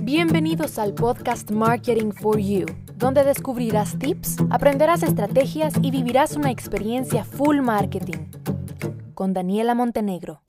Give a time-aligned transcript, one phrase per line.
[0.00, 7.22] Bienvenidos al podcast Marketing for You, donde descubrirás tips, aprenderás estrategias y vivirás una experiencia
[7.24, 8.30] full marketing.
[9.14, 10.42] Con Daniela Montenegro.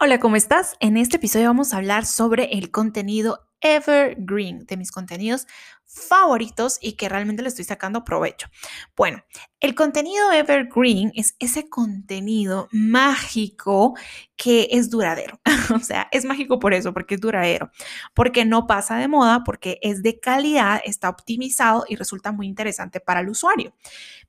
[0.00, 0.74] Hola, ¿cómo estás?
[0.80, 5.46] En este episodio vamos a hablar sobre el contenido evergreen, de mis contenidos
[5.86, 8.48] favoritos y que realmente le estoy sacando provecho.
[8.96, 9.22] Bueno,
[9.60, 13.94] el contenido evergreen es ese contenido mágico
[14.36, 15.40] que es duradero.
[15.74, 17.70] o sea, es mágico por eso, porque es duradero,
[18.12, 23.00] porque no pasa de moda, porque es de calidad, está optimizado y resulta muy interesante
[23.00, 23.74] para el usuario.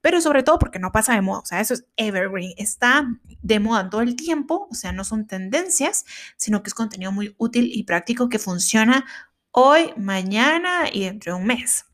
[0.01, 3.07] Pero sobre todo porque no pasa de moda, o sea, eso es evergreen, está
[3.41, 6.05] de moda todo el tiempo, o sea, no son tendencias,
[6.37, 9.05] sino que es contenido muy útil y práctico que funciona
[9.55, 11.85] hoy, mañana y dentro de un mes.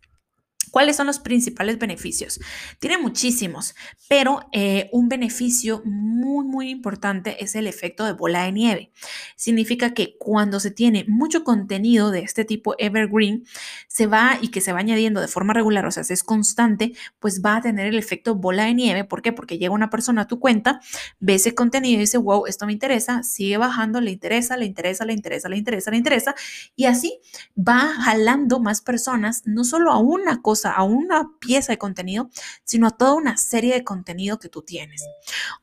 [0.72, 2.40] ¿Cuáles son los principales beneficios?
[2.80, 3.76] Tiene muchísimos,
[4.08, 8.92] pero eh, un beneficio muy, muy importante es el efecto de bola de nieve.
[9.36, 13.44] Significa que cuando se tiene mucho contenido de este tipo evergreen,
[13.88, 16.94] se va y que se va añadiendo de forma regular, o sea, si es constante,
[17.20, 19.04] pues va a tener el efecto bola de nieve.
[19.04, 19.34] ¿Por qué?
[19.34, 20.80] Porque llega una persona a tu cuenta,
[21.20, 25.04] ve ese contenido y dice, wow, esto me interesa, sigue bajando, le interesa, le interesa,
[25.04, 26.36] le interesa, le interesa, le interesa,
[26.76, 27.20] y así
[27.58, 32.30] va jalando más personas, no solo a una cosa, a una pieza de contenido,
[32.64, 35.04] sino a toda una serie de contenido que tú tienes.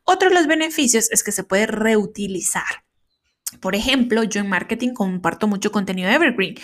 [0.05, 2.88] Otro de los beneficios es que se puede reutilizar.
[3.61, 6.57] Por ejemplo, yo en marketing comparto mucho contenido evergreen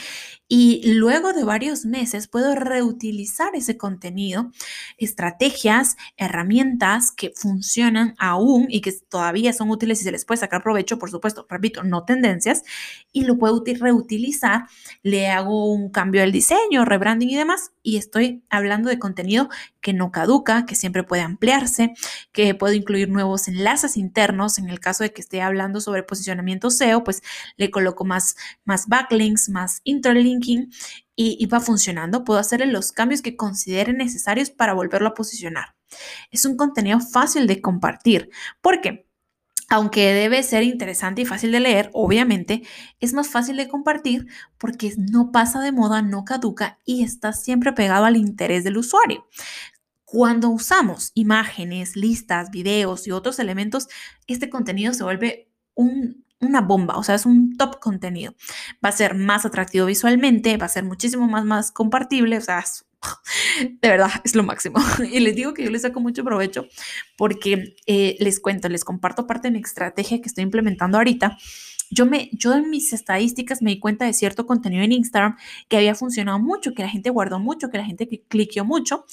[0.49, 4.51] y luego de varios meses puedo reutilizar ese contenido,
[4.99, 10.63] estrategias, herramientas que funcionan aún y que todavía son útiles y se les puede sacar
[10.63, 12.63] provecho, por supuesto, repito, no tendencias,
[13.13, 14.67] y lo puedo reutilizar,
[15.03, 19.49] le hago un cambio del diseño, rebranding y demás, y estoy hablando de contenido
[19.85, 21.93] que no caduca, que siempre puede ampliarse,
[22.33, 24.57] que puedo incluir nuevos enlaces internos.
[24.57, 27.23] En el caso de que esté hablando sobre posicionamiento SEO, pues
[27.59, 30.73] le coloco más, más backlinks, más interlinking
[31.15, 32.25] y, y va funcionando.
[32.25, 35.75] Puedo hacerle los cambios que considere necesarios para volverlo a posicionar.
[36.31, 38.31] Es un contenido fácil de compartir.
[38.63, 39.07] ¿Por qué?
[39.69, 42.63] aunque debe ser interesante y fácil de leer, obviamente,
[43.01, 44.27] es más fácil de compartir
[44.59, 49.27] porque no pasa de moda, no caduca y está siempre pegado al interés del usuario.
[50.15, 53.89] Cuando usamos imágenes, listas, videos y otros elementos,
[54.29, 58.33] este contenido se vuelve una bomba, o sea, es un top contenido.
[58.75, 62.65] Va a ser más atractivo visualmente, va a ser muchísimo más, compartible, o sea,
[63.61, 64.79] de verdad es lo máximo.
[65.13, 66.69] Y les digo que yo les saco mucho provecho
[67.17, 71.37] porque eh, les cuento, les comparto parte de mi estrategia que estoy implementando ahorita
[71.95, 75.37] yo, me, yo en mis estadísticas me di cuenta de cierto contenido en Instagram
[75.69, 79.07] que había funcionado mucho, que la gente guardó mucho, que la gente cliqueó mucho.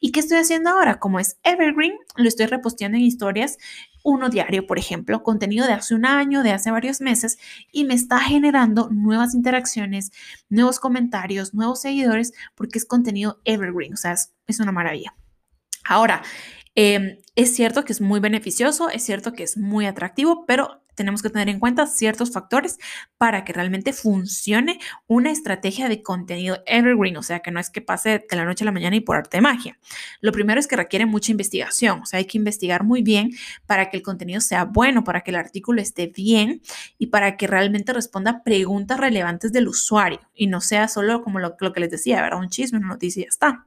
[0.00, 0.98] ¿Y qué estoy haciendo ahora?
[0.98, 3.56] Como es Evergreen, lo estoy reposteando en historias,
[4.02, 7.38] uno diario, por ejemplo, contenido de hace un año, de hace varios meses,
[7.72, 10.12] y me está generando nuevas interacciones,
[10.50, 14.14] nuevos comentarios, nuevos seguidores, porque es contenido Evergreen, o sea,
[14.46, 15.14] es, una maravilla.
[15.84, 16.22] Ahora,
[16.74, 21.22] em, es cierto que es muy beneficioso, es cierto que es muy atractivo, pero tenemos
[21.22, 22.78] que tener en cuenta ciertos factores
[23.18, 27.80] para que realmente funcione una estrategia de contenido evergreen, o sea, que no es que
[27.80, 29.78] pase de la noche a la mañana y por arte de magia.
[30.20, 33.30] Lo primero es que requiere mucha investigación, o sea, hay que investigar muy bien
[33.66, 36.62] para que el contenido sea bueno, para que el artículo esté bien
[36.98, 41.56] y para que realmente responda preguntas relevantes del usuario y no sea solo como lo,
[41.56, 42.40] que les decía, ¿verdad?
[42.40, 43.66] Un chisme, una noticia y ya está.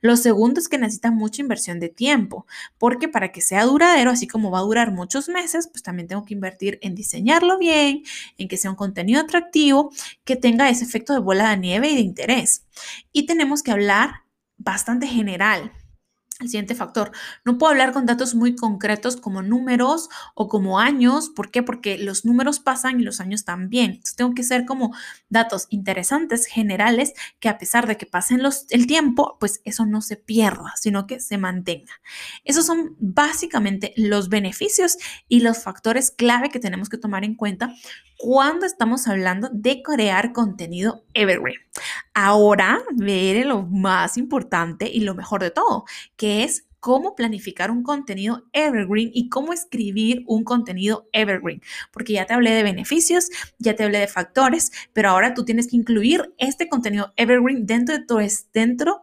[0.00, 2.46] Lo segundo es que necesita mucha inversión de tiempo,
[2.78, 6.24] porque para que sea duradero, así como va a durar muchos meses, pues también tengo
[6.24, 8.02] que invertir en diseñarlo bien,
[8.38, 9.90] en que sea un contenido atractivo,
[10.24, 12.66] que tenga ese efecto de bola de nieve y de interés.
[13.12, 14.22] Y tenemos que hablar
[14.56, 15.72] bastante general
[16.40, 17.12] el siguiente factor,
[17.44, 21.28] no puedo hablar con datos muy concretos como números o como años.
[21.28, 21.62] ¿Por qué?
[21.62, 23.92] Porque los números pasan y los años también.
[23.92, 24.94] Entonces tengo que ser como
[25.28, 30.00] datos interesantes, generales, que a pesar de que pasen los, el tiempo, pues eso no
[30.00, 31.92] se pierda, sino que se mantenga.
[32.44, 34.96] Esos son básicamente los beneficios
[35.28, 37.74] y los factores clave que tenemos que tomar en cuenta
[38.16, 41.60] cuando estamos hablando de crear contenido evergreen.
[42.14, 45.84] Ahora veré lo más importante y lo mejor de todo,
[46.16, 51.62] que es cómo planificar un contenido evergreen y cómo escribir un contenido evergreen.
[51.92, 53.28] Porque ya te hablé de beneficios,
[53.58, 57.98] ya te hablé de factores, pero ahora tú tienes que incluir este contenido evergreen dentro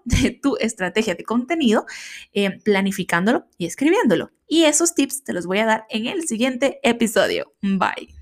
[0.06, 1.86] de tu, estrategia de contenido,
[2.34, 4.32] eh, planificándolo y escribiéndolo.
[4.48, 7.54] Y esos tips te los voy a dar en el siguiente episodio.
[7.62, 8.16] Bye.